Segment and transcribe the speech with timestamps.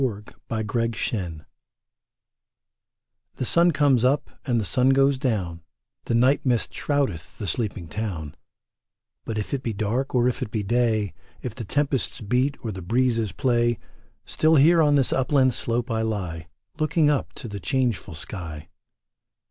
[0.01, 0.63] THE FALLOW
[0.93, 1.45] FIELD
[3.35, 5.61] The sun comes up and the sun goes down;
[6.05, 8.33] The night mist shroudeth the sleeping town;
[9.25, 12.71] But if it be dark or if it be day, If the tempests beat or
[12.71, 13.77] the breezes play,
[14.25, 16.47] Still here on this upland slope I lie,
[16.79, 18.69] Looking up to the changeful sky.